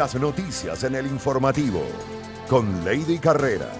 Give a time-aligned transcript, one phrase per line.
[0.00, 1.82] Las noticias en el informativo
[2.48, 3.70] con Lady Carrera.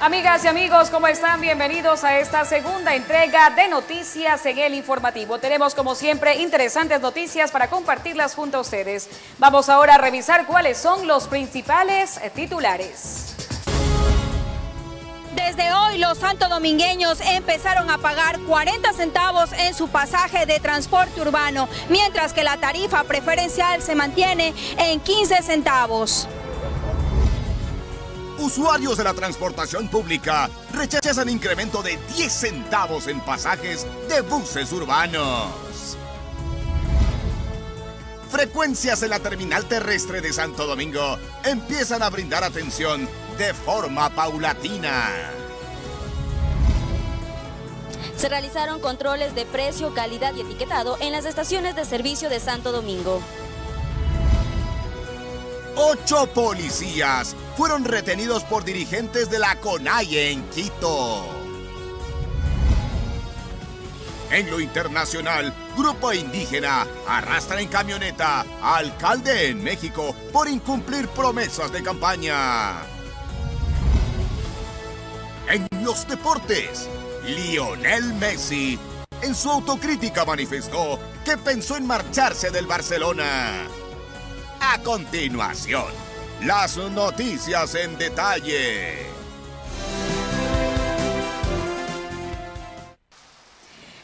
[0.00, 1.40] Amigas y amigos, ¿cómo están?
[1.40, 5.38] Bienvenidos a esta segunda entrega de Noticias en el Informativo.
[5.38, 9.08] Tenemos, como siempre, interesantes noticias para compartirlas junto a ustedes.
[9.38, 13.36] Vamos ahora a revisar cuáles son los principales titulares.
[15.34, 21.68] Desde hoy los santodomingueños empezaron a pagar 40 centavos en su pasaje de transporte urbano,
[21.88, 26.26] mientras que la tarifa preferencial se mantiene en 15 centavos.
[28.38, 35.69] Usuarios de la transportación pública rechazan incremento de 10 centavos en pasajes de buses urbanos.
[38.30, 45.10] Frecuencias en la terminal terrestre de Santo Domingo empiezan a brindar atención de forma paulatina.
[48.16, 52.70] Se realizaron controles de precio, calidad y etiquetado en las estaciones de servicio de Santo
[52.70, 53.20] Domingo.
[55.74, 61.24] Ocho policías fueron retenidos por dirigentes de la CONAIE en Quito.
[64.30, 71.72] En lo internacional, grupo indígena arrastra en camioneta a alcalde en México por incumplir promesas
[71.72, 72.82] de campaña.
[75.48, 76.88] En los deportes,
[77.24, 78.78] Lionel Messi
[79.22, 83.66] en su autocrítica manifestó que pensó en marcharse del Barcelona.
[84.60, 85.86] A continuación,
[86.42, 89.09] las noticias en detalle.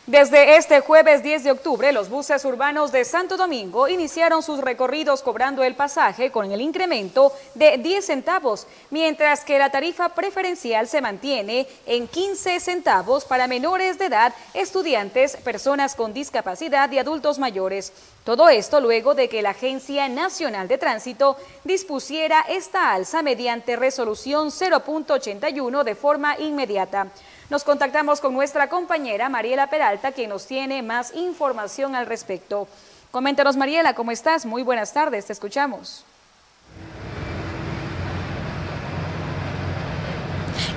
[0.07, 5.21] Desde este jueves 10 de octubre, los buses urbanos de Santo Domingo iniciaron sus recorridos
[5.21, 11.01] cobrando el pasaje con el incremento de 10 centavos, mientras que la tarifa preferencial se
[11.01, 17.93] mantiene en 15 centavos para menores de edad, estudiantes, personas con discapacidad y adultos mayores.
[18.23, 24.50] Todo esto luego de que la Agencia Nacional de Tránsito dispusiera esta alza mediante resolución
[24.50, 27.09] 0.81 de forma inmediata.
[27.49, 32.67] Nos contactamos con nuestra compañera Mariela Peralta, quien nos tiene más información al respecto.
[33.12, 34.45] Coméntanos, Mariela, ¿cómo estás?
[34.45, 36.05] Muy buenas tardes, te escuchamos.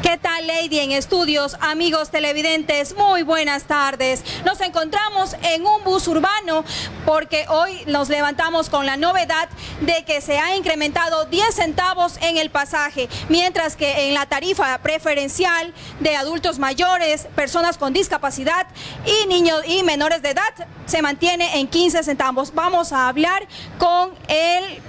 [0.10, 1.56] ¿Qué tal, Lady en estudios?
[1.62, 4.24] Amigos televidentes, muy buenas tardes.
[4.44, 6.66] Nos encontramos en un bus urbano
[7.06, 9.50] porque hoy nos levantamos con la novedad
[9.82, 14.80] de que se ha incrementado 10 centavos en el pasaje, mientras que en la tarifa
[14.80, 18.66] preferencial de adultos mayores, personas con discapacidad
[19.06, 22.56] y niños y menores de edad se mantiene en 15 centavos.
[22.56, 23.48] Vamos a hablar
[23.78, 24.82] con el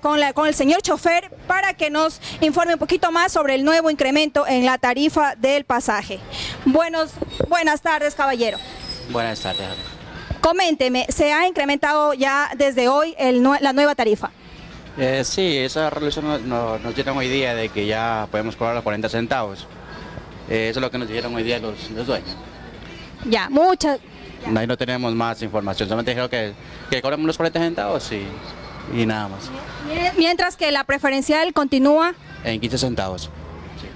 [0.00, 3.90] con, con el señor chofer para que nos informe un poquito más sobre el nuevo
[3.90, 6.20] incremento en la tarifa del pasaje.
[6.64, 7.10] Buenos,
[7.48, 8.58] buenas tardes, caballero.
[9.10, 9.66] Buenas tardes.
[10.40, 14.30] Coménteme, ¿se ha incrementado ya desde hoy el, la nueva tarifa?
[14.96, 18.84] Eh, sí, esa resolución nos, nos, dieron hoy día de que ya podemos cobrar los
[18.84, 19.66] 40 centavos.
[20.48, 22.36] Eh, eso es lo que nos dijeron hoy día los, los dueños.
[23.24, 23.98] Ya, muchas...
[24.54, 26.52] Ahí no tenemos más información, solamente dijeron que,
[26.90, 28.26] que cobramos los 40 centavos y
[28.92, 29.50] y nada más.
[30.16, 32.14] Mientras que la preferencial continúa
[32.44, 33.30] en 15 centavos.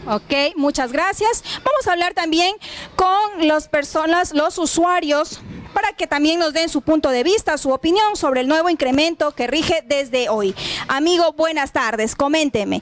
[0.06, 1.44] Ok, muchas gracias.
[1.64, 2.54] Vamos a hablar también
[2.96, 5.40] con las personas, los usuarios,
[5.74, 9.32] para que también nos den su punto de vista, su opinión sobre el nuevo incremento
[9.32, 10.54] que rige desde hoy.
[10.88, 12.80] Amigo, buenas tardes, coménteme.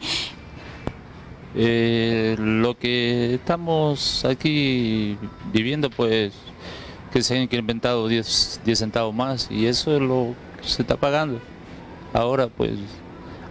[1.56, 5.18] Eh, lo que estamos aquí
[5.52, 6.32] viviendo, pues,
[7.12, 10.96] que se han incrementado 10, 10 centavos más y eso es lo que se está
[10.96, 11.40] pagando.
[12.16, 12.72] Ahora pues,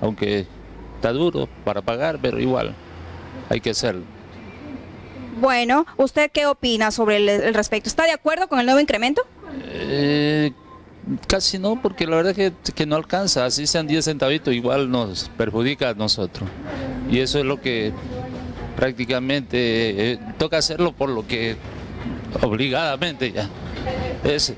[0.01, 0.47] aunque
[0.95, 2.73] está duro para pagar, pero igual
[3.47, 4.01] hay que hacerlo.
[5.39, 7.87] Bueno, ¿usted qué opina sobre el, respecto?
[7.87, 9.21] ¿Está de acuerdo con el nuevo incremento?
[9.65, 10.51] Eh,
[11.27, 15.29] casi no, porque la verdad es que, no alcanza, así sean 10 centavitos, igual nos
[15.37, 16.49] perjudica a nosotros.
[17.11, 17.93] Y eso es lo que
[18.75, 21.55] prácticamente eh, toca hacerlo por lo que
[22.41, 23.47] obligadamente ya.
[24.23, 24.55] Es.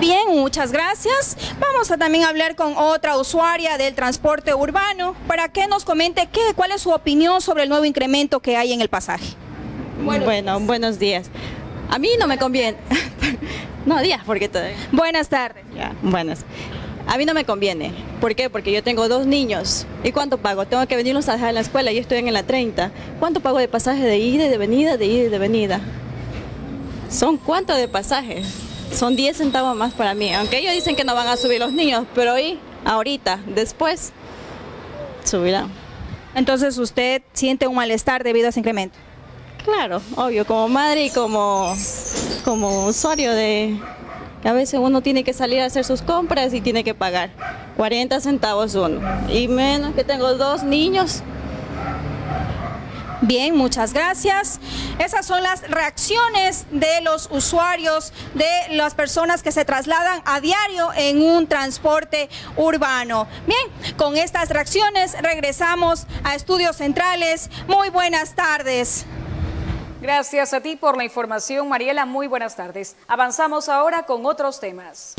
[0.00, 1.36] Bien, muchas gracias.
[1.58, 6.40] Vamos a también hablar con otra usuaria del transporte urbano para que nos comente qué,
[6.54, 9.34] cuál es su opinión sobre el nuevo incremento que hay en el pasaje.
[10.02, 11.30] bueno, buenos días.
[11.88, 12.76] A mí no me conviene.
[13.86, 14.76] no, días, porque todavía.
[14.92, 15.64] Buenas tardes.
[15.74, 16.44] Ya, buenas.
[17.06, 17.92] A mí no me conviene.
[18.20, 18.50] ¿Por qué?
[18.50, 19.86] Porque yo tengo dos niños.
[20.04, 20.66] ¿Y cuánto pago?
[20.66, 21.92] Tengo que venirlos a dejar en la escuela.
[21.92, 22.90] Yo estoy en la 30.
[23.18, 25.80] ¿Cuánto pago de pasaje de ida y de venida, de ida y de venida?
[27.08, 28.42] ¿Son cuánto de pasaje?
[28.92, 30.32] Son 10 centavos más para mí.
[30.32, 34.12] Aunque ellos dicen que no van a subir los niños, pero hoy, ahorita, después,
[35.24, 35.70] subirán.
[36.34, 38.96] Entonces, ¿usted siente un malestar debido a ese incremento?
[39.64, 41.74] Claro, obvio, como madre y como,
[42.44, 43.76] como usuario de,
[44.44, 47.30] a veces uno tiene que salir a hacer sus compras y tiene que pagar
[47.76, 49.00] 40 centavos uno.
[49.28, 51.22] Y menos que tengo dos niños,
[53.26, 54.60] Bien, muchas gracias.
[55.00, 60.90] Esas son las reacciones de los usuarios, de las personas que se trasladan a diario
[60.94, 63.26] en un transporte urbano.
[63.48, 67.50] Bien, con estas reacciones regresamos a Estudios Centrales.
[67.66, 69.06] Muy buenas tardes.
[70.00, 72.06] Gracias a ti por la información, Mariela.
[72.06, 72.94] Muy buenas tardes.
[73.08, 75.16] Avanzamos ahora con otros temas.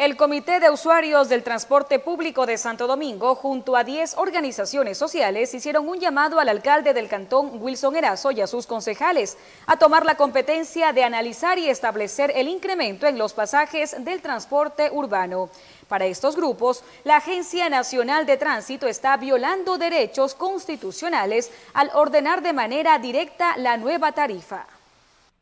[0.00, 5.52] El Comité de Usuarios del Transporte Público de Santo Domingo, junto a 10 organizaciones sociales,
[5.52, 9.36] hicieron un llamado al alcalde del cantón, Wilson Erazo, y a sus concejales
[9.66, 14.88] a tomar la competencia de analizar y establecer el incremento en los pasajes del transporte
[14.90, 15.50] urbano.
[15.86, 22.54] Para estos grupos, la Agencia Nacional de Tránsito está violando derechos constitucionales al ordenar de
[22.54, 24.66] manera directa la nueva tarifa.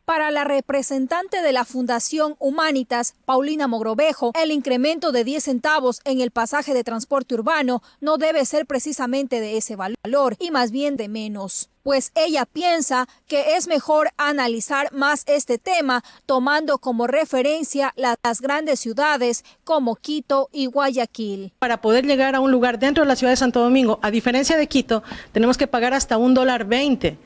[0.09, 6.23] Para la representante de la Fundación Humanitas, Paulina Mogrovejo, el incremento de 10 centavos en
[6.23, 10.97] el pasaje de transporte urbano no debe ser precisamente de ese valor y más bien
[10.97, 17.95] de menos pues ella piensa que es mejor analizar más este tema tomando como referencia
[17.97, 21.53] las grandes ciudades como Quito y Guayaquil.
[21.59, 24.59] Para poder llegar a un lugar dentro de la ciudad de Santo Domingo, a diferencia
[24.59, 25.03] de Quito,
[25.33, 27.17] tenemos que pagar hasta un dólar veinte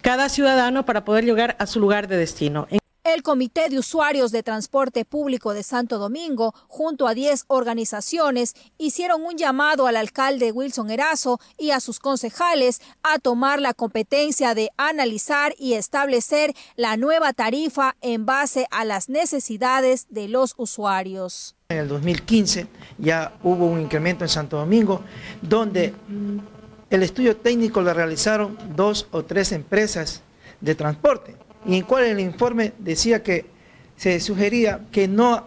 [0.00, 2.66] cada ciudadano para poder llegar a su lugar de destino.
[3.02, 9.24] El Comité de Usuarios de Transporte Público de Santo Domingo, junto a 10 organizaciones, hicieron
[9.24, 14.68] un llamado al alcalde Wilson Erazo y a sus concejales a tomar la competencia de
[14.76, 21.56] analizar y establecer la nueva tarifa en base a las necesidades de los usuarios.
[21.70, 22.66] En el 2015
[22.98, 25.02] ya hubo un incremento en Santo Domingo,
[25.40, 25.94] donde
[26.90, 30.22] el estudio técnico lo realizaron dos o tres empresas
[30.60, 33.46] de transporte, y en cual el informe decía que
[33.96, 35.46] se sugería que no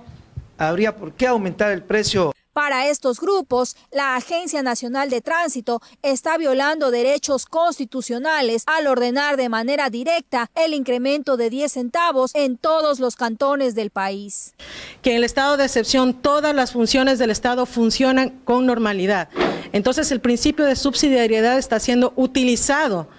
[0.57, 6.37] habría por qué aumentar el precio para estos grupos, la Agencia Nacional de Tránsito está
[6.37, 12.99] violando derechos constitucionales al ordenar de manera directa el incremento de 10 centavos en todos
[12.99, 14.53] los cantones del país.
[15.01, 19.29] Que en el estado de excepción todas las funciones del Estado funcionan con normalidad.
[19.73, 23.09] Entonces el principio de subsidiariedad está siendo utilizado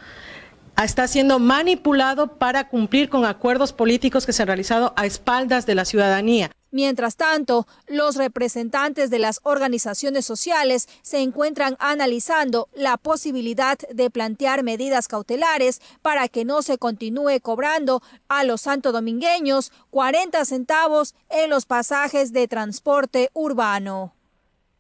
[0.83, 5.77] está siendo manipulado para cumplir con acuerdos políticos que se han realizado a espaldas de
[5.77, 6.51] la ciudadanía.
[6.73, 14.65] Mientras tanto, los representantes de las organizaciones sociales se encuentran analizando la posibilidad de plantear
[14.65, 21.65] medidas cautelares para que no se continúe cobrando a los santodomingueños 40 centavos en los
[21.65, 24.13] pasajes de transporte urbano.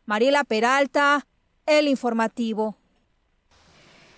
[0.05, 1.29] Mariela Peralta,
[1.67, 2.77] El Informativo.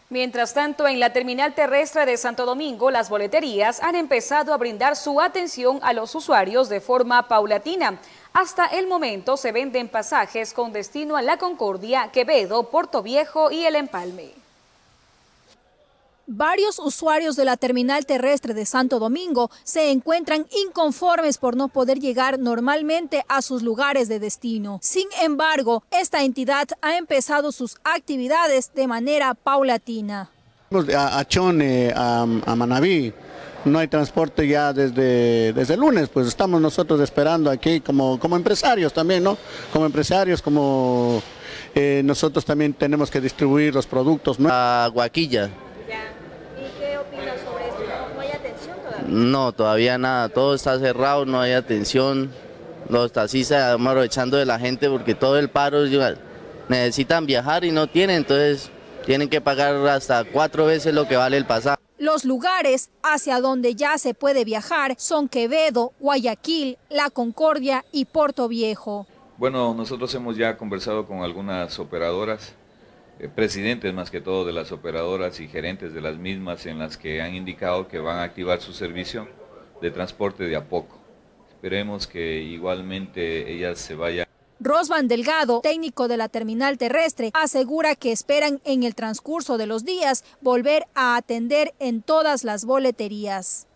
[0.09, 4.95] Mientras tanto, en la terminal terrestre de Santo Domingo, las boleterías han empezado a brindar
[4.95, 7.99] su atención a los usuarios de forma paulatina.
[8.33, 13.65] Hasta el momento se venden pasajes con destino a La Concordia, Quevedo, Puerto Viejo y
[13.65, 14.36] El Empalme.
[16.29, 22.01] Varios usuarios de la terminal terrestre de Santo Domingo se encuentran inconformes por no poder
[22.01, 24.81] llegar normalmente a sus lugares de destino.
[24.83, 30.29] Sin embargo, esta entidad ha empezado sus actividades de manera paulatina.
[30.97, 33.15] A, Chone, a, Manabí,
[33.65, 38.35] no hay transporte ya desde, desde el lunes, pues estamos nosotros esperando aquí como, como
[38.35, 39.39] empresarios también, ¿no?
[39.73, 41.23] Como empresarios, como
[41.73, 44.41] eh, nosotros también tenemos que distribuir los productos.
[44.41, 44.49] ¿no?
[44.51, 45.53] A Guaquilla
[49.07, 52.31] No, todavía nada, todo está cerrado, no hay atención.
[52.89, 55.79] Los taxistas estamos aprovechando de la gente porque todo el paro
[56.69, 58.71] necesitan viajar y no tienen, entonces
[59.05, 61.81] tienen que pagar hasta cuatro veces lo que vale el pasaje.
[61.99, 68.49] Los lugares hacia donde ya se puede viajar son Quevedo, Guayaquil, La Concordia y Puerto
[68.49, 69.07] Viejo.
[69.39, 72.55] Bueno, nosotros hemos ya conversado con algunas operadoras
[73.19, 76.99] eh, presidentes más que todo de las operadoras y gerentes de las mismas en las
[76.99, 79.27] que han indicado que van a activar su servicio
[79.81, 80.99] de transporte de a poco.
[81.49, 84.27] Esperemos que igualmente ellas se vayan.
[84.61, 89.85] Rosvan Delgado, técnico de la terminal terrestre, asegura que esperan en el transcurso de los
[89.85, 93.67] días volver a atender en todas las boleterías.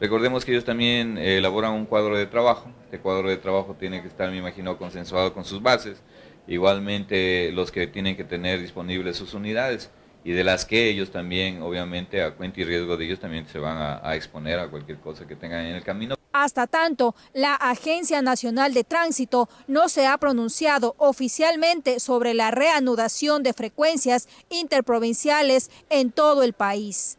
[0.00, 2.70] Recordemos que ellos también elaboran un cuadro de trabajo.
[2.84, 6.00] Este cuadro de trabajo tiene que estar, me imagino, consensuado con sus bases
[6.48, 9.90] igualmente los que tienen que tener disponibles sus unidades
[10.24, 13.58] y de las que ellos también, obviamente, a cuenta y riesgo de ellos también se
[13.58, 16.16] van a, exponer a cualquier cosa que tengan en el camino.
[16.32, 23.42] Hasta tanto, la Agencia Nacional de Tránsito no se ha pronunciado oficialmente sobre la reanudación
[23.42, 27.16] de frecuencias interprovinciales en todo el país.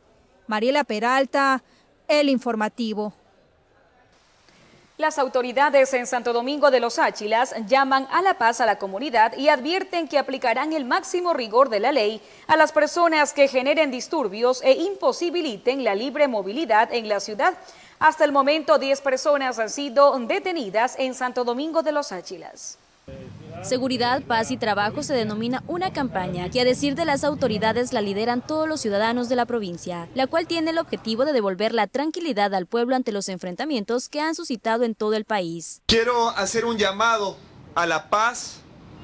[0.48, 1.63] Mariela Peralta,
[2.07, 3.13] el informativo.
[4.99, 9.31] Las autoridades en Santo Domingo de los Áchilas llaman a la paz a la comunidad
[9.37, 13.91] y advierten que aplicarán el máximo rigor de la ley a las personas que generen
[13.91, 17.53] disturbios e imposibiliten la libre movilidad en la ciudad.
[17.97, 22.77] Hasta el momento, 10 personas han sido detenidas en Santo Domingo de los Áchilas.
[23.61, 28.01] Seguridad, Paz y Trabajo se denomina una campaña que a decir de las autoridades la
[28.01, 31.87] lideran todos los ciudadanos de la provincia, la cual tiene el objetivo de devolver la
[31.87, 35.81] tranquilidad al pueblo ante los enfrentamientos que han suscitado en todo el país.
[35.87, 37.37] Quiero hacer un llamado
[37.75, 38.61] a la paz,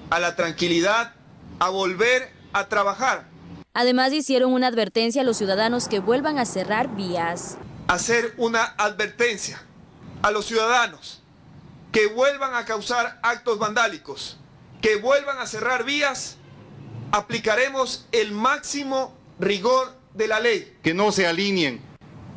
[0.09, 1.13] a la tranquilidad,
[1.59, 3.27] a volver a trabajar.
[3.74, 7.57] Además hicieron una advertencia a los ciudadanos que vuelvan a cerrar vías.
[7.88, 9.62] Hacer una advertencia
[10.21, 11.25] a los ciudadanos
[11.95, 14.37] que vuelvan a causar actos vandálicos
[14.81, 16.35] que vuelvan a cerrar vías,
[17.11, 20.77] aplicaremos el máximo rigor de la ley.
[20.83, 21.79] Que no se alineen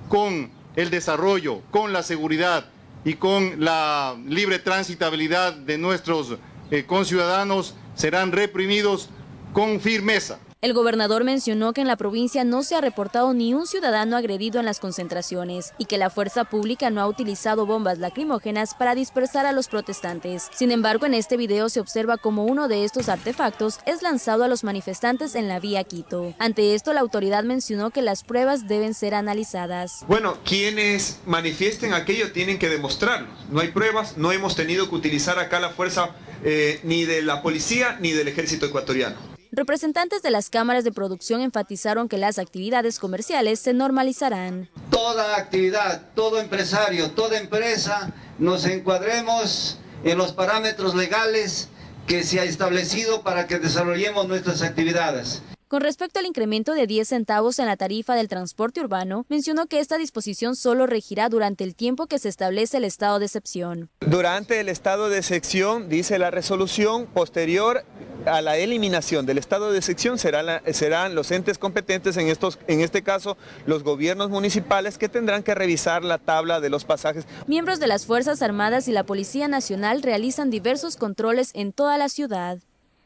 [0.09, 2.71] con el desarrollo, con la seguridad
[3.05, 6.37] y con la libre transitabilidad de nuestros
[6.71, 9.11] eh, conciudadanos serán reprimidos
[9.53, 10.39] con firmeza.
[10.61, 14.59] El gobernador mencionó que en la provincia no se ha reportado ni un ciudadano agredido
[14.59, 19.47] en las concentraciones y que la fuerza pública no ha utilizado bombas lacrimógenas para dispersar
[19.47, 20.49] a los protestantes.
[20.53, 24.49] Sin embargo, en este video se observa como uno de estos artefactos es lanzado a
[24.49, 26.35] los manifestantes en la vía Quito.
[26.41, 30.05] Ante esto, la autoridad mencionó que las pruebas deben ser analizadas.
[30.09, 33.29] Bueno, quienes manifiesten aquello tienen que demostrarlo.
[33.53, 37.43] No hay pruebas, no hemos tenido que utilizar acá la fuerza eh, ni de la
[37.43, 39.38] policía ni del ejército ecuatoriano.
[39.59, 44.71] Representantes de las cámaras de producción enfatizaron que las actividades comerciales se normalizarán.
[44.89, 51.71] Toda actividad, todo empresario, toda empresa, nos encuadremos en los parámetros legales
[52.07, 55.43] que se ha establecido para que desarrollemos nuestras actividades.
[55.69, 59.81] Con respecto al incremento de 10 centavos en la tarifa del transporte urbano, mencionó que
[59.81, 63.91] esta disposición solo regirá durante el tiempo que se establece el estado de excepción.
[64.01, 67.85] Durante el estado de excepción, dice la resolución, posterior
[68.25, 73.03] a la eliminación del estado de excepción serán los entes competentes, en, estos, en este
[73.03, 77.27] caso los gobiernos municipales, que tendrán que revisar la tabla de los pasajes.
[77.47, 82.09] Miembros de las Fuerzas Armadas y la Policía Nacional realizan diversos controles en toda la
[82.09, 82.57] ciudad.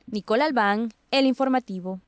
[0.07, 2.01] Nicole Albán, El Informativo.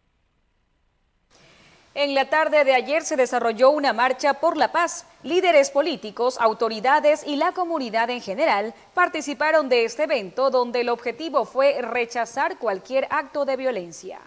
[1.97, 5.07] En la tarde de ayer se desarrolló una marcha por la paz.
[5.23, 11.45] Líderes políticos, autoridades y la comunidad en general participaron de este evento donde el objetivo
[11.45, 14.19] fue rechazar cualquier acto de violencia.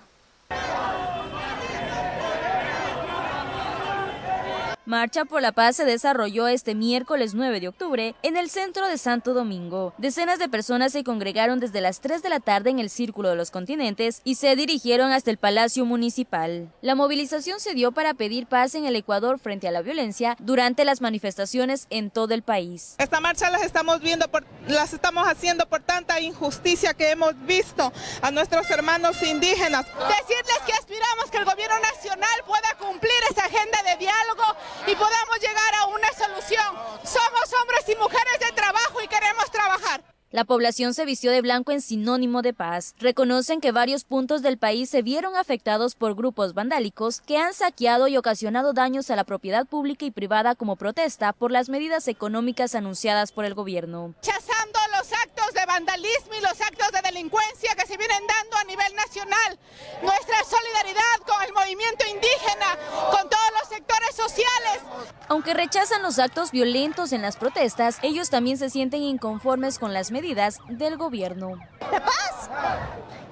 [4.87, 8.97] Marcha por la Paz se desarrolló este miércoles 9 de octubre en el centro de
[8.97, 9.93] Santo Domingo.
[9.97, 13.35] Decenas de personas se congregaron desde las 3 de la tarde en el Círculo de
[13.35, 16.71] los Continentes y se dirigieron hasta el Palacio Municipal.
[16.79, 20.85] La movilización se dio para pedir paz en el Ecuador frente a la violencia durante
[20.85, 22.95] las manifestaciones en todo el país.
[22.97, 27.91] Esta marcha las estamos viendo por, las estamos haciendo por tanta injusticia que hemos visto
[28.21, 29.85] a nuestros hermanos indígenas.
[29.85, 34.43] Decirles que aspiramos que el gobierno nacional pueda cumplir esa agenda de diálogo
[34.85, 36.75] y podamos llegar a una solución.
[37.03, 40.01] Somos hombres y mujeres de trabajo y queremos trabajar.
[40.37, 42.93] La población se vistió de blanco en sinónimo de paz.
[42.99, 48.07] Reconocen que varios puntos del país se vieron afectados por grupos vandálicos que han saqueado
[48.07, 52.75] y ocasionado daños a la propiedad pública y privada como protesta por las medidas económicas
[52.75, 54.13] anunciadas por el gobierno.
[54.21, 58.63] Rechazando los actos de vandalismo y los actos de delincuencia que se vienen dando a
[58.65, 59.57] nivel nacional.
[60.03, 62.77] Nuestra solidaridad con el movimiento indígena,
[63.09, 64.83] con todos los sectores sociales.
[65.29, 70.11] Aunque rechazan los actos violentos en las protestas, ellos también se sienten inconformes con las
[70.11, 71.57] medidas del gobierno.
[71.89, 72.49] ¿La paz?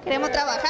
[0.03, 0.69] Queremos trabajar,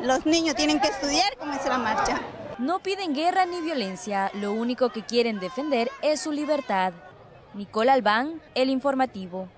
[0.00, 2.20] los niños tienen que estudiar, como es la marcha.
[2.58, 6.94] No piden guerra ni violencia, lo único que quieren defender es su libertad.
[7.52, 9.48] Nicole Albán, El Informativo.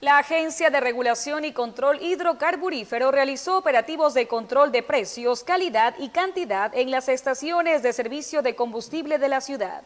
[0.00, 6.10] La Agencia de Regulación y Control Hidrocarburífero realizó operativos de control de precios, calidad y
[6.10, 9.82] cantidad en las estaciones de servicio de combustible de la ciudad.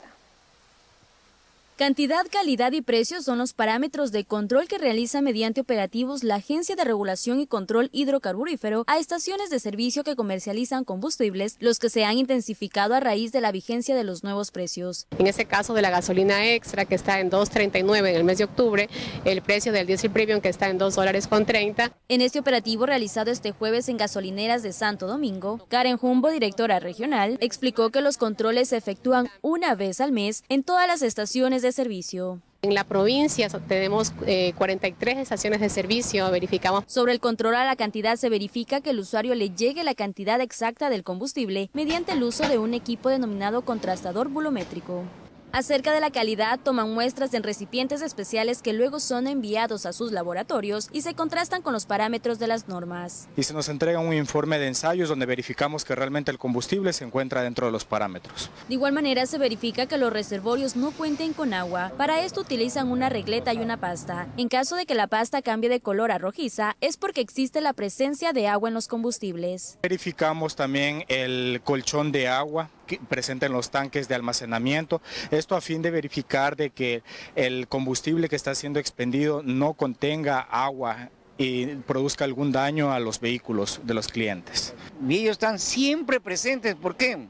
[1.81, 6.77] Cantidad, calidad y precios son los parámetros de control que realiza mediante operativos la Agencia
[6.77, 12.05] de Regulación y Control Hidrocarburífero a estaciones de servicio que comercializan combustibles, los que se
[12.05, 15.07] han intensificado a raíz de la vigencia de los nuevos precios.
[15.19, 18.45] En ese caso de la gasolina extra que está en 2.39 en el mes de
[18.45, 18.91] octubre,
[19.25, 21.97] el precio del diésel premium que está en 2 dólares con 30.
[22.09, 27.39] En este operativo realizado este jueves en gasolineras de Santo Domingo, Karen Jumbo, directora regional,
[27.41, 31.70] explicó que los controles se efectúan una vez al mes en todas las estaciones de
[31.73, 32.41] servicio.
[32.63, 36.85] En la provincia tenemos 43 eh, estaciones de servicio, verificamos.
[36.87, 40.41] Sobre el control a la cantidad se verifica que el usuario le llegue la cantidad
[40.43, 45.05] exacta del combustible mediante el uso de un equipo denominado contrastador bulométrico.
[45.53, 50.13] Acerca de la calidad, toman muestras en recipientes especiales que luego son enviados a sus
[50.13, 53.29] laboratorios y se contrastan con los parámetros de las normas.
[53.37, 57.05] Y se nos entrega un informe de ensayos donde verificamos que realmente el combustible se
[57.05, 58.49] encuentra dentro de los parámetros.
[58.69, 61.91] De igual manera, se verifica que los reservorios no cuenten con agua.
[61.97, 64.29] Para esto utilizan una regleta y una pasta.
[64.37, 67.73] En caso de que la pasta cambie de color a rojiza, es porque existe la
[67.73, 69.79] presencia de agua en los combustibles.
[69.83, 75.01] Verificamos también el colchón de agua presente en los tanques de almacenamiento.
[75.31, 77.03] Esto a fin de verificar de que
[77.35, 83.21] el combustible que está siendo expendido no contenga agua y produzca algún daño a los
[83.21, 84.75] vehículos de los clientes.
[85.09, 86.75] Y ellos están siempre presentes.
[86.75, 87.29] ¿Por qué?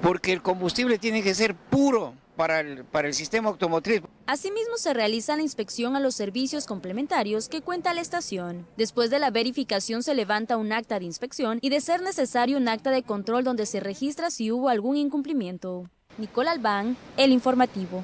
[0.00, 4.02] Porque el combustible tiene que ser puro para el, sistema automotriz.
[4.26, 8.66] Asimismo, se realiza la inspección a los servicios complementarios que cuenta la estación.
[8.76, 12.68] Después de la verificación se levanta un acta de inspección y de ser necesario un
[12.68, 15.90] acta de control donde se registra si hubo algún incumplimiento.
[16.18, 18.02] Nicole Albán, El Informativo.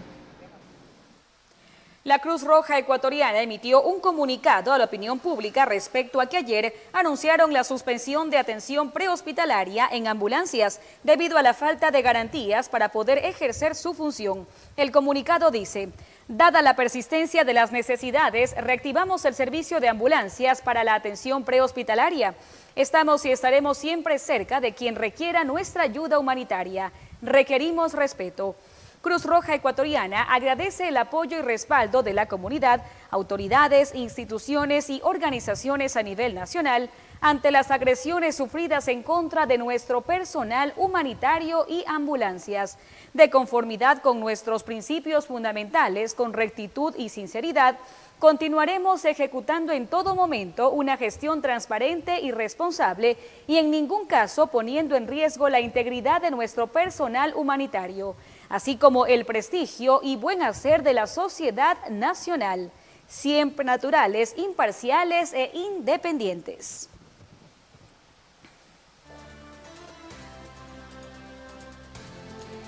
[2.05, 6.75] La Cruz Roja Ecuatoriana emitió un comunicado a la opinión pública respecto a que ayer
[6.93, 12.89] anunciaron la suspensión de atención prehospitalaria en ambulancias debido a la falta de garantías para
[12.89, 14.49] poder ejercer su función.
[14.77, 15.91] El comunicado dice,
[16.27, 22.35] dada la persistencia de las necesidades, reactivamos el servicio de ambulancias para la atención prehospitalaria.
[22.75, 26.91] Estamos y estaremos siempre cerca de quien requiera nuestra ayuda humanitaria.
[27.23, 28.57] Requerimos respeto.
[29.03, 35.97] Cruz Roja Ecuatoriana agradece el apoyo y respaldo de la comunidad, autoridades, instituciones y organizaciones
[35.97, 36.89] a nivel nacional
[37.21, 42.79] ante las agresiones sufridas en contra de nuestro personal humanitario y ambulancias.
[43.13, 47.79] De conformidad con nuestros principios fundamentales, con rectitud y sinceridad,
[48.21, 53.17] continuaremos ejecutando en todo momento una gestión transparente y responsable
[53.49, 58.15] y en ningún caso poniendo en riesgo la integridad de nuestro personal humanitario
[58.53, 62.71] así como el prestigio y buen hacer de la sociedad nacional,
[63.09, 66.91] siempre naturales, imparciales e independientes.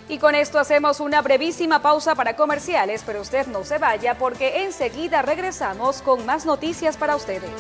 [0.09, 4.65] Y con esto hacemos una brevísima pausa para comerciales, pero usted no se vaya porque
[4.65, 7.51] enseguida regresamos con más noticias para ustedes.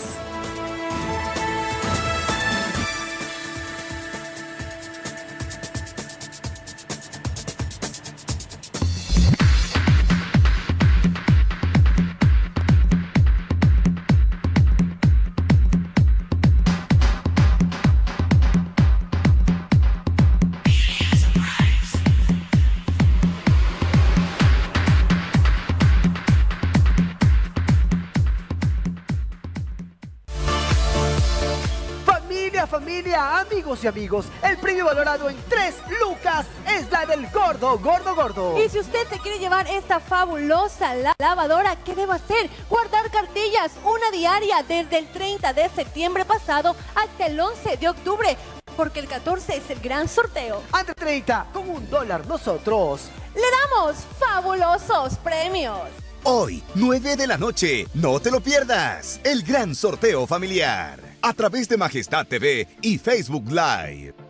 [33.15, 38.61] Y amigos, el premio valorado en 3 lucas es la del gordo, gordo, gordo.
[38.61, 42.51] Y si usted se quiere llevar esta fabulosa lavadora, ¿qué debe hacer?
[42.69, 48.37] Guardar cartillas, una diaria desde el 30 de septiembre pasado hasta el 11 de octubre,
[48.77, 50.63] porque el 14 es el gran sorteo.
[50.73, 53.03] Ante 30, con un dólar nosotros.
[53.35, 55.79] Le damos fabulosos premios.
[56.25, 61.69] Hoy, 9 de la noche, no te lo pierdas, el gran sorteo familiar a través
[61.71, 64.24] de Majestad TV y Facebook Live.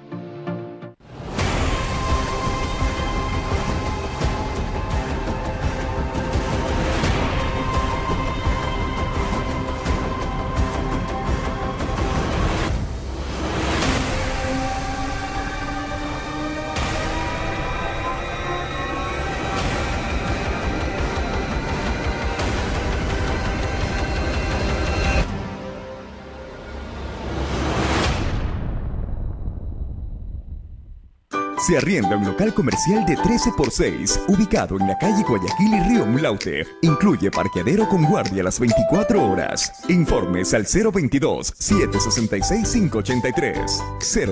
[31.66, 35.81] Se arrienda un local comercial de 13 por 6, ubicado en la calle Guayaquil y
[35.88, 36.66] Río Mulaute.
[36.83, 39.72] Incluye parqueadero con guardia las 24 horas.
[39.88, 43.83] Informes al 022 766 583,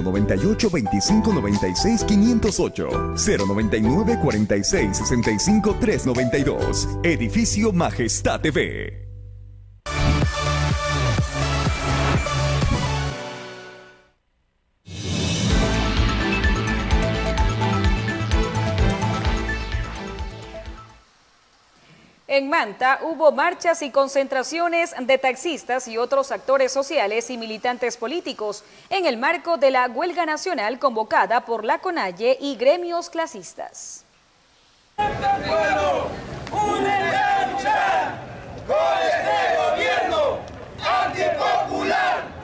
[0.03, 6.89] 098 25 96 508, 099 46 65 392.
[7.03, 9.02] Edificio Majestad TV.
[22.35, 28.65] En Manta hubo marchas y concentraciones de taxistas y otros actores sociales y militantes políticos
[28.89, 34.07] en el marco de la huelga nacional convocada por la CONAIE y gremios clasistas.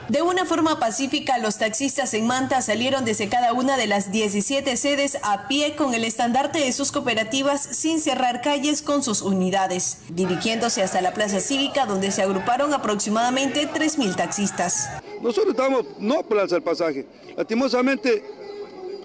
[0.08, 4.74] De una forma pacífica, los taxistas en Manta salieron desde cada una de las 17
[4.78, 9.98] sedes a pie con el estandarte de sus cooperativas sin cerrar calles con sus unidades,
[10.08, 14.88] dirigiéndose hasta la plaza cívica donde se agruparon aproximadamente 3.000 taxistas.
[15.20, 17.04] Nosotros estamos no por el pasaje.
[17.36, 18.24] Lastimosamente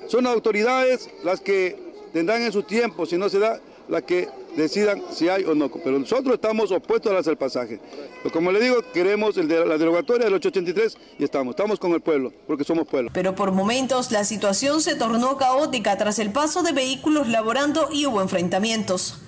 [0.08, 1.78] son autoridades las que
[2.14, 5.70] tendrán en su tiempo, si no se da, las que decidan si hay o no.
[5.70, 7.80] Pero nosotros estamos opuestos al hacer pasaje.
[8.32, 11.54] Como le digo, queremos el de la derogatoria del 883 y estamos.
[11.54, 13.12] Estamos con el pueblo, porque somos pueblo.
[13.14, 18.06] Pero por momentos la situación se tornó caótica tras el paso de vehículos laborando y
[18.06, 19.20] hubo enfrentamientos.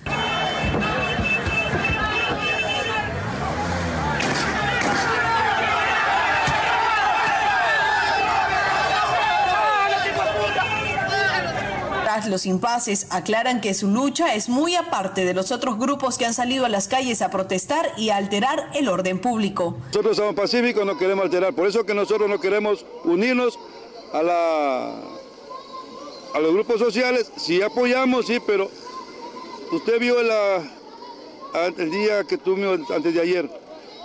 [12.28, 16.34] Los impases aclaran que su lucha es muy aparte de los otros grupos que han
[16.34, 19.76] salido a las calles a protestar y a alterar el orden público.
[19.88, 23.60] Nosotros somos pacíficos, no queremos alterar, por eso que nosotros no queremos unirnos
[24.14, 24.96] a, la,
[26.34, 28.72] a los grupos sociales, sí apoyamos, sí, pero
[29.74, 33.50] usted vio el día que tuvimos antes de ayer,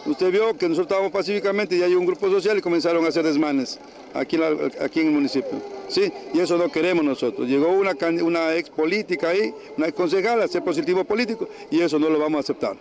[0.04, 3.24] usted vio que nosotros estábamos pacíficamente y hay un grupo social y comenzaron a hacer
[3.24, 3.78] desmanes
[4.14, 5.79] aquí en, aquí en el municipio.
[5.90, 7.48] Sí, y eso no queremos nosotros.
[7.48, 11.98] Llegó una, una ex política ahí, una ex concejala, a ser positivo político, y eso
[11.98, 12.76] no lo vamos a aceptar.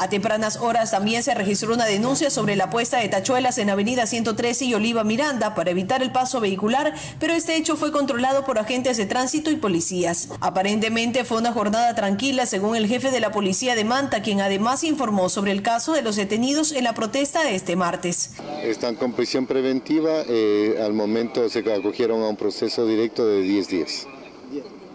[0.00, 4.06] A tempranas horas también se registró una denuncia sobre la puesta de tachuelas en Avenida
[4.06, 8.60] 113 y Oliva Miranda para evitar el paso vehicular, pero este hecho fue controlado por
[8.60, 10.28] agentes de tránsito y policías.
[10.40, 14.84] Aparentemente fue una jornada tranquila según el jefe de la policía de Manta, quien además
[14.84, 18.34] informó sobre el caso de los detenidos en la protesta de este martes.
[18.62, 23.68] Están con prisión preventiva, eh, al momento se acogieron a un proceso directo de 10
[23.68, 24.06] días.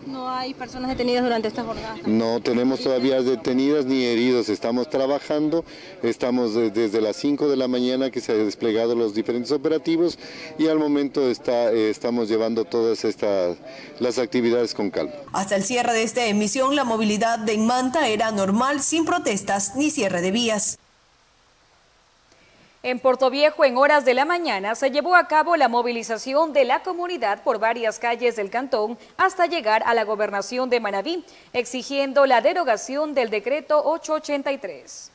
[0.05, 1.95] ¿No hay personas detenidas durante esta jornada?
[2.05, 4.49] No tenemos todavía detenidas ni heridos.
[4.49, 5.63] Estamos trabajando,
[6.01, 10.17] estamos desde las 5 de la mañana que se han desplegado los diferentes operativos
[10.57, 13.57] y al momento está, eh, estamos llevando todas estas
[13.99, 15.13] las actividades con calma.
[15.31, 19.89] Hasta el cierre de esta emisión, la movilidad de Manta era normal, sin protestas ni
[19.89, 20.77] cierre de vías.
[22.85, 26.65] En Puerto Viejo, en horas de la mañana, se llevó a cabo la movilización de
[26.65, 32.25] la comunidad por varias calles del cantón hasta llegar a la gobernación de Manabí, exigiendo
[32.25, 35.12] la derogación del decreto 883.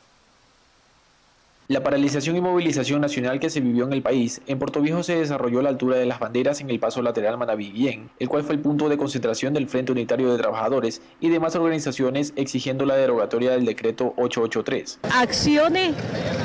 [1.71, 5.17] La paralización y movilización nacional que se vivió en el país, en Puerto Viejo se
[5.17, 8.55] desarrolló a la altura de las banderas en el paso lateral Manaví-Bien, el cual fue
[8.55, 13.51] el punto de concentración del Frente Unitario de Trabajadores y demás organizaciones exigiendo la derogatoria
[13.51, 15.01] del decreto 883.
[15.15, 15.95] Acciones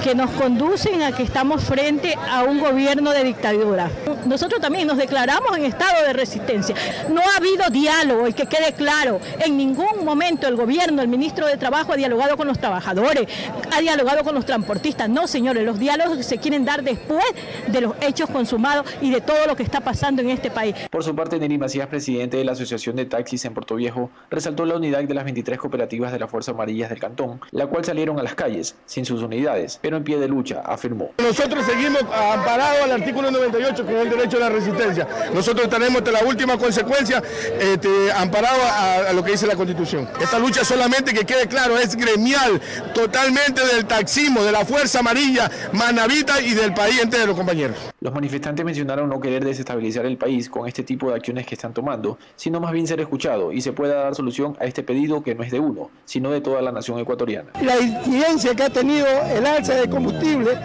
[0.03, 3.89] que nos conducen a que estamos frente a un gobierno de dictadura.
[4.25, 6.75] Nosotros también nos declaramos en estado de resistencia.
[7.09, 11.47] No ha habido diálogo y que quede claro, en ningún momento el gobierno, el ministro
[11.47, 13.25] de Trabajo ha dialogado con los trabajadores,
[13.71, 17.23] ha dialogado con los transportistas no, señores, los diálogos se quieren dar después
[17.67, 20.75] de los hechos consumados y de todo lo que está pasando en este país.
[20.89, 24.65] Por su parte, Neri Macías, presidente de la Asociación de Taxis en Puerto Viejo, resaltó
[24.65, 28.19] la unidad de las 23 cooperativas de la Fuerza Amarillas del Cantón, la cual salieron
[28.19, 31.11] a las calles, sin sus unidades, pero en pie de lucha, afirmó.
[31.17, 35.07] Nosotros seguimos amparados al artículo 98, que es el derecho a la resistencia.
[35.33, 37.21] Nosotros tenemos hasta la última consecuencia
[37.59, 40.09] este, amparados a, a lo que dice la Constitución.
[40.19, 42.59] Esta lucha solamente, que quede claro, es gremial,
[42.95, 47.75] totalmente del taxismo, de la Fuerza Amarilla, Manavita y del país entero, compañeros.
[47.99, 51.73] Los manifestantes mencionaron no querer desestabilizar el país con este tipo de acciones que están
[51.73, 55.35] tomando, sino más bien ser escuchado y se pueda dar solución a este pedido que
[55.35, 57.49] no es de uno, sino de toda la nación ecuatoriana.
[57.61, 60.57] La incidencia que ha tenido el alza de combustible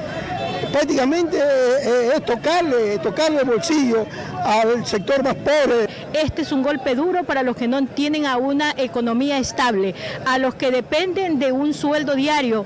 [0.71, 4.07] prácticamente eh, es tocarle, tocarle el bolsillo
[4.45, 5.89] al sector más pobre.
[6.13, 9.97] Este es un golpe duro para los que no tienen a una economía estable,
[10.27, 12.65] a los que dependen de un sueldo diario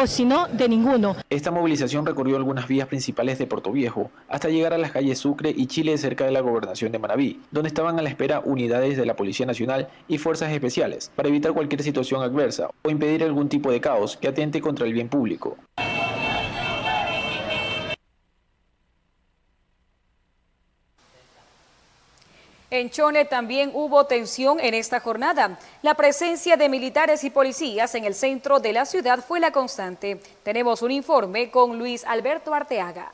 [0.00, 1.16] o si no, de ninguno.
[1.30, 5.52] Esta movilización recorrió algunas vías principales de Puerto Viejo hasta llegar a las calles Sucre
[5.54, 9.06] y Chile cerca de la gobernación de Manabí, donde estaban a la espera unidades de
[9.06, 13.70] la Policía Nacional y fuerzas especiales para evitar cualquier situación adversa o impedir algún tipo
[13.70, 15.56] de caos que atente contra el bien público.
[22.72, 25.58] En Chone también hubo tensión en esta jornada.
[25.82, 30.18] La presencia de militares y policías en el centro de la ciudad fue la constante.
[30.42, 33.12] Tenemos un informe con Luis Alberto Arteaga.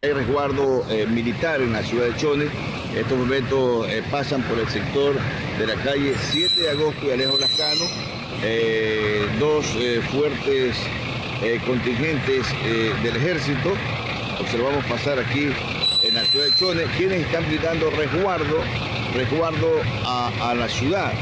[0.00, 2.46] Hay resguardo eh, militar en la ciudad de Chone.
[2.94, 5.16] Estos momentos eh, pasan por el sector
[5.58, 7.84] de la calle 7 de agosto y Alejo Lascano.
[8.44, 9.66] Eh, dos
[10.12, 10.76] fuertes
[11.66, 12.46] contingentes
[13.02, 13.72] del ejército.
[14.38, 15.50] Observamos pasar aquí
[16.20, 18.58] la ciudad de Chone, quienes están brindando resguardo,
[19.14, 21.12] resguardo a, la ciudad.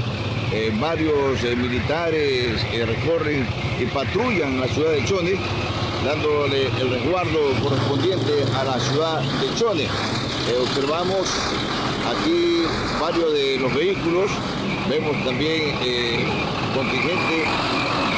[0.53, 3.47] eh, varios eh, militares recorren
[3.79, 5.35] y patrullan la ciudad de Chone,
[6.05, 9.87] dándole el resguardo correspondiente a la ciudad de Chone.
[10.63, 11.29] observamos
[12.11, 12.65] aquí
[13.01, 14.33] varios de los vehículos,
[14.91, 15.77] vemos también
[16.75, 17.45] contingente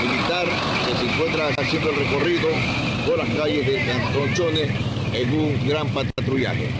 [0.00, 0.46] militar
[0.86, 2.48] que se encuentra haciendo el recorrido
[3.06, 6.70] por las calles de Cantón Chone en un gran patrullaje.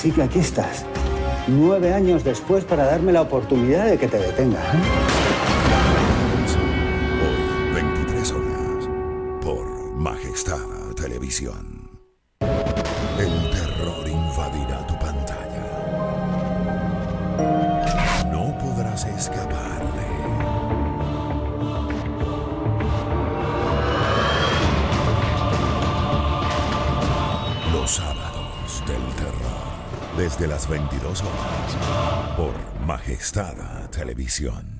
[0.00, 0.86] Así que aquí estás,
[1.46, 4.58] nueve años después para darme la oportunidad de que te detenga.
[4.58, 5.19] ¿eh?
[11.30, 11.46] El
[13.52, 15.64] terror invadirá tu pantalla.
[18.32, 20.10] No podrás escapar de
[27.72, 29.70] Los sábados del terror.
[30.16, 32.36] Desde las 22 horas.
[32.36, 34.79] Por Majestad Televisión.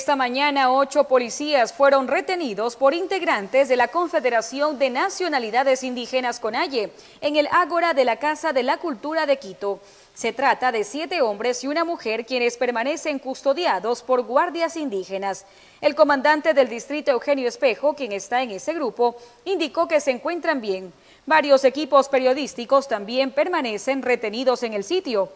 [0.00, 6.90] Esta mañana, ocho policías fueron retenidos por integrantes de la Confederación de Nacionalidades Indígenas CONAIE
[7.20, 9.78] en el Ágora de la Casa de la Cultura de Quito.
[10.14, 15.44] Se trata de siete hombres y una mujer quienes permanecen custodiados por guardias indígenas.
[15.82, 20.62] El comandante del distrito, Eugenio Espejo, quien está en ese grupo, indicó que se encuentran
[20.62, 20.94] bien.
[21.26, 25.30] Varios equipos periodísticos también permanecen retenidos en el sitio.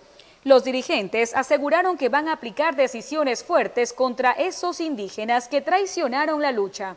[0.45, 6.53] Los dirigentes aseguraron que van a aplicar decisiones fuertes contra esos indígenas que traicionaron la
[6.53, 6.97] lucha.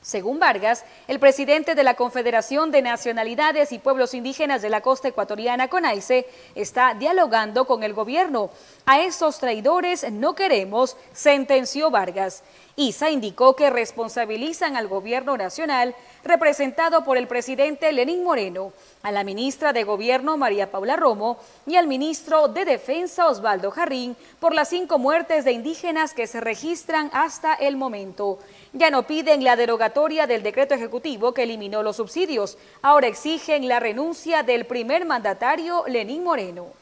[0.00, 5.08] Según Vargas, el presidente de la Confederación de Nacionalidades y Pueblos Indígenas de la Costa
[5.08, 8.48] Ecuatoriana, CONAICE, está dialogando con el gobierno.
[8.86, 12.42] A esos traidores no queremos, sentenció Vargas.
[12.76, 19.24] ISA indicó que responsabilizan al gobierno nacional, representado por el presidente Lenín Moreno, a la
[19.24, 24.68] ministra de Gobierno María Paula Romo y al ministro de Defensa Osvaldo Jarrín por las
[24.68, 28.38] cinco muertes de indígenas que se registran hasta el momento.
[28.72, 33.80] Ya no piden la derogatoria del decreto ejecutivo que eliminó los subsidios, ahora exigen la
[33.80, 36.79] renuncia del primer mandatario Lenín Moreno.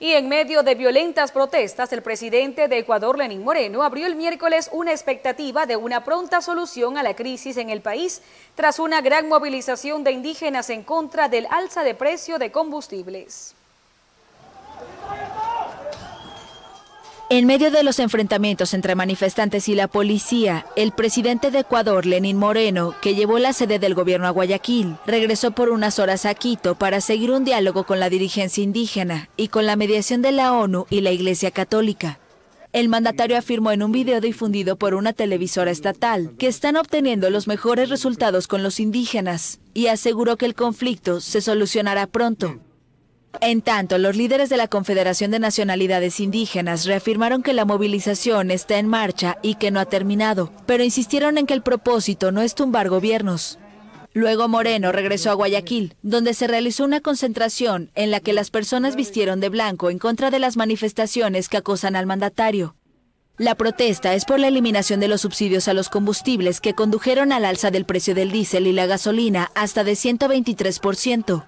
[0.00, 4.70] Y en medio de violentas protestas, el presidente de Ecuador, Lenín Moreno, abrió el miércoles
[4.72, 8.22] una expectativa de una pronta solución a la crisis en el país,
[8.54, 13.56] tras una gran movilización de indígenas en contra del alza de precio de combustibles.
[17.30, 22.38] En medio de los enfrentamientos entre manifestantes y la policía, el presidente de Ecuador, Lenín
[22.38, 26.76] Moreno, que llevó la sede del gobierno a Guayaquil, regresó por unas horas a Quito
[26.76, 30.86] para seguir un diálogo con la dirigencia indígena y con la mediación de la ONU
[30.88, 32.18] y la Iglesia Católica.
[32.72, 37.46] El mandatario afirmó en un video difundido por una televisora estatal que están obteniendo los
[37.46, 42.58] mejores resultados con los indígenas y aseguró que el conflicto se solucionará pronto.
[43.40, 48.78] En tanto, los líderes de la Confederación de Nacionalidades Indígenas reafirmaron que la movilización está
[48.78, 52.54] en marcha y que no ha terminado, pero insistieron en que el propósito no es
[52.54, 53.58] tumbar gobiernos.
[54.14, 58.96] Luego Moreno regresó a Guayaquil, donde se realizó una concentración en la que las personas
[58.96, 62.74] vistieron de blanco en contra de las manifestaciones que acosan al mandatario.
[63.36, 67.44] La protesta es por la eliminación de los subsidios a los combustibles que condujeron al
[67.44, 71.44] alza del precio del diésel y la gasolina hasta de 123%.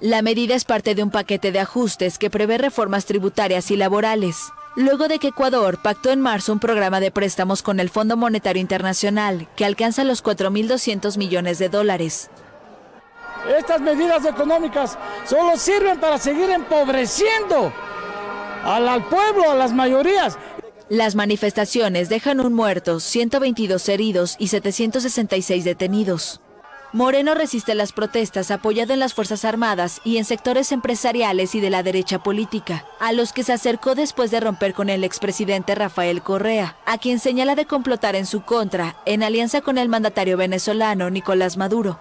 [0.00, 4.52] La medida es parte de un paquete de ajustes que prevé reformas tributarias y laborales.
[4.74, 8.60] Luego de que Ecuador pactó en marzo un programa de préstamos con el Fondo Monetario
[8.60, 12.28] Internacional que alcanza los 4.200 millones de dólares.
[13.58, 17.72] Estas medidas económicas solo sirven para seguir empobreciendo
[18.64, 20.36] al, al pueblo, a las mayorías.
[20.90, 26.42] Las manifestaciones dejan un muerto, 122 heridos y 766 detenidos.
[26.92, 31.68] Moreno resiste las protestas apoyado en las Fuerzas Armadas y en sectores empresariales y de
[31.68, 36.22] la derecha política, a los que se acercó después de romper con el expresidente Rafael
[36.22, 41.10] Correa, a quien señala de complotar en su contra, en alianza con el mandatario venezolano
[41.10, 41.98] Nicolás Maduro.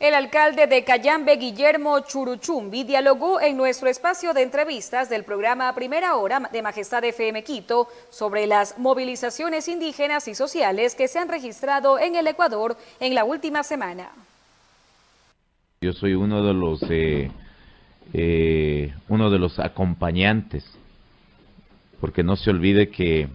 [0.00, 6.16] El alcalde de Cayambe, Guillermo Churuchumbi, dialogó en nuestro espacio de entrevistas del programa Primera
[6.16, 11.98] Hora de Majestad FM Quito sobre las movilizaciones indígenas y sociales que se han registrado
[11.98, 14.10] en el Ecuador en la última semana.
[15.80, 17.30] Yo soy uno de los eh,
[18.12, 20.64] eh, uno de los acompañantes,
[22.00, 23.28] porque no se olvide que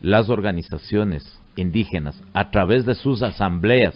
[0.00, 3.94] las organizaciones indígenas, a través de sus asambleas,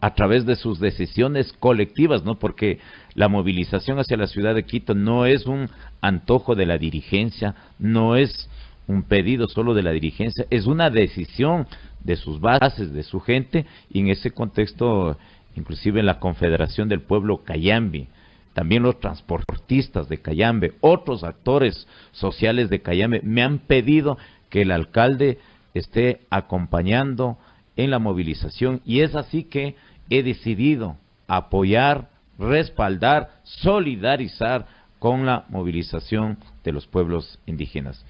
[0.00, 2.38] a través de sus decisiones colectivas, ¿no?
[2.38, 2.78] Porque
[3.14, 8.16] la movilización hacia la ciudad de Quito no es un antojo de la dirigencia, no
[8.16, 8.48] es
[8.86, 11.66] un pedido solo de la dirigencia, es una decisión
[12.04, 15.18] de sus bases, de su gente, y en ese contexto,
[15.56, 18.08] inclusive la Confederación del Pueblo Cayambi,
[18.52, 24.70] también los transportistas de Cayambe, otros actores sociales de Cayambe, me han pedido que el
[24.70, 25.38] alcalde
[25.74, 27.38] esté acompañando
[27.76, 29.76] en la movilización y es así que
[30.10, 34.66] he decidido apoyar, respaldar, solidarizar
[34.98, 38.04] con la movilización de los pueblos indígenas.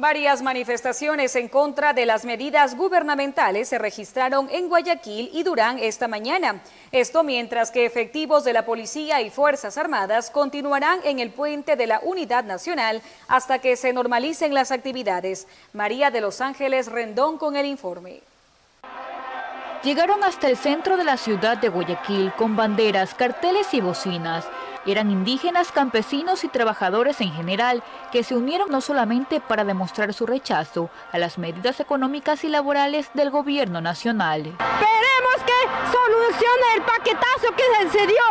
[0.00, 6.06] Varias manifestaciones en contra de las medidas gubernamentales se registraron en Guayaquil y Durán esta
[6.06, 6.62] mañana.
[6.92, 11.88] Esto mientras que efectivos de la policía y Fuerzas Armadas continuarán en el puente de
[11.88, 15.48] la Unidad Nacional hasta que se normalicen las actividades.
[15.72, 18.20] María de Los Ángeles Rendón con el informe.
[19.82, 24.48] Llegaron hasta el centro de la ciudad de Guayaquil con banderas, carteles y bocinas
[24.86, 30.26] eran indígenas, campesinos y trabajadores en general que se unieron no solamente para demostrar su
[30.26, 34.46] rechazo a las medidas económicas y laborales del gobierno nacional.
[34.46, 38.26] Esperemos que solucione el paquetazo que se dio.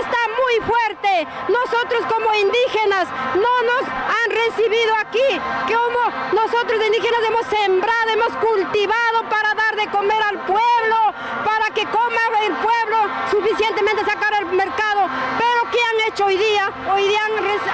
[0.00, 1.26] Está muy fuerte.
[1.48, 5.40] Nosotros como indígenas no nos han recibido aquí.
[5.66, 9.45] Como nosotros indígenas hemos sembrado, hemos cultivado para
[9.76, 12.96] de comer al pueblo, para que coma el pueblo
[13.30, 15.08] suficientemente sacar al mercado.
[15.38, 16.72] Pero ¿qué han hecho hoy día?
[16.92, 17.20] Hoy día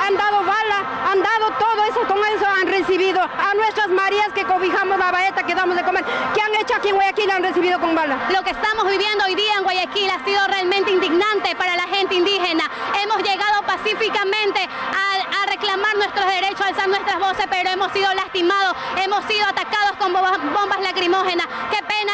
[0.07, 0.79] han, dado bala,
[1.11, 5.45] han dado todo eso, con eso han recibido a nuestras Marías que cobijamos la baeta
[5.45, 6.05] que damos de comer.
[6.35, 7.31] ¿Qué han hecho aquí en Guayaquil?
[7.31, 8.29] Han recibido con bala.
[8.33, 12.15] Lo que estamos viviendo hoy día en Guayaquil ha sido realmente indignante para la gente
[12.15, 12.65] indígena.
[13.03, 18.77] Hemos llegado pacíficamente a, a reclamar nuestros derechos, alzar nuestras voces, pero hemos sido lastimados,
[19.03, 21.47] hemos sido atacados con bombas lacrimógenas.
[21.71, 22.13] Qué pena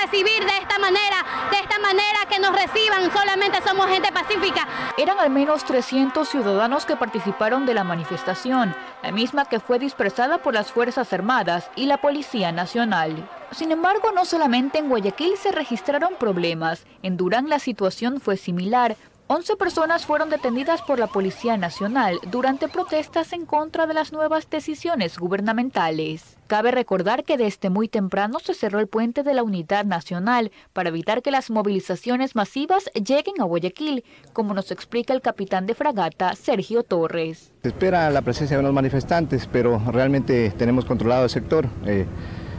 [0.00, 4.66] recibir de esta manera, de esta manera que nos reciban, solamente somos gente pacífica.
[4.96, 10.38] Eran al menos 300 ciudadanos que participaron de la manifestación, la misma que fue dispersada
[10.38, 13.28] por las Fuerzas Armadas y la Policía Nacional.
[13.50, 18.96] Sin embargo, no solamente en Guayaquil se registraron problemas, en Durán la situación fue similar,
[19.28, 24.48] 11 personas fueron detenidas por la Policía Nacional durante protestas en contra de las nuevas
[24.48, 26.36] decisiones gubernamentales.
[26.46, 30.90] Cabe recordar que desde muy temprano se cerró el puente de la Unidad Nacional para
[30.90, 36.36] evitar que las movilizaciones masivas lleguen a Guayaquil, como nos explica el capitán de fragata
[36.36, 37.52] Sergio Torres.
[37.64, 41.66] Se espera la presencia de unos manifestantes, pero realmente tenemos controlado el sector.
[41.84, 42.06] Eh,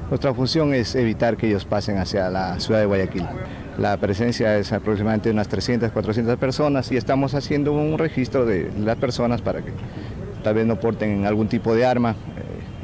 [0.10, 3.26] nuestra función es evitar que ellos pasen hacia la ciudad de Guayaquil.
[3.78, 8.98] La presencia es aproximadamente unas 300, 400 personas y estamos haciendo un registro de las
[8.98, 9.72] personas para que
[10.44, 12.16] tal vez no porten algún tipo de arma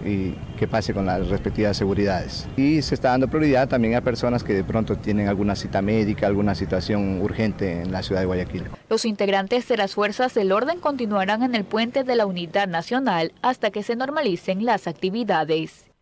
[0.06, 2.48] eh, y que pase con las respectivas seguridades.
[2.58, 6.28] Y se está dando prioridad también a personas que de pronto tienen alguna cita médica,
[6.28, 8.66] alguna situación urgente en la ciudad de Guayaquil.
[8.88, 13.34] Los integrantes de las fuerzas del orden continuarán en el puente de la Unidad Nacional
[13.42, 15.93] hasta que se normalicen las actividades.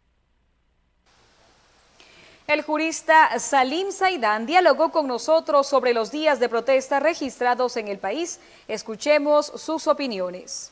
[2.48, 7.98] El jurista Salim Saidán dialogó con nosotros sobre los días de protesta registrados en el
[7.98, 8.40] país.
[8.68, 10.72] Escuchemos sus opiniones.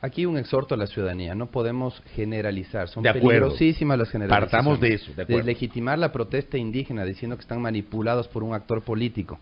[0.00, 4.50] Aquí un exhorto a la ciudadanía, no podemos generalizar, son de peligrosísimas las generalizaciones.
[4.50, 5.44] Partamos de eso, de acuerdo.
[5.44, 9.38] Deslegitimar la protesta indígena diciendo que están manipulados por un actor político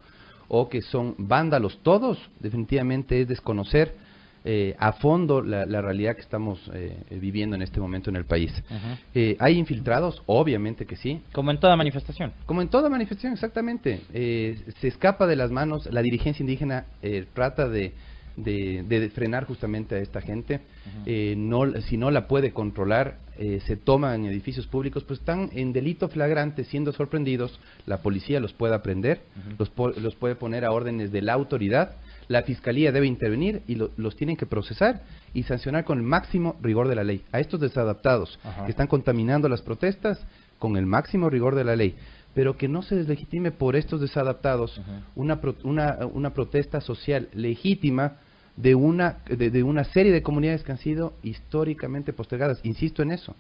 [0.49, 3.95] o que son vándalos, todos definitivamente es desconocer
[4.43, 8.51] eh, a fondo la, realidad que estamos eh, viviendo en este momento en el país.
[9.15, 10.23] Eh, ¿Hay infiltrados?
[10.25, 11.21] Obviamente que sí.
[11.33, 12.33] Como en toda manifestación.
[12.47, 14.01] Como en toda manifestación, exactamente.
[14.11, 16.87] se escapa de las manos, la dirigencia indígena
[17.35, 17.93] trata de,
[18.37, 20.61] de, frenar justamente a esta gente.
[21.37, 23.19] no, si no la puede controlar,
[23.67, 28.55] se toma en edificios públicos, pues están en delito flagrante, siendo sorprendidos, la policía los
[28.55, 29.21] puede aprender,
[29.59, 31.97] los, los puede poner a órdenes de la autoridad
[32.31, 35.03] la Fiscalía debe intervenir y los tienen que procesar
[35.35, 37.25] y sancionar con el máximo rigor de la ley.
[37.33, 40.25] A estos desadaptados que están contaminando las protestas
[40.61, 41.97] con el máximo rigor de la ley
[42.33, 44.81] pero que no se deslegitime por estos desadaptados
[45.17, 48.19] una, una, una, protesta social legítima
[48.55, 52.61] de una, de, una serie de comunidades que han sido históricamente postergadas.
[52.63, 53.35] Insisto en eso.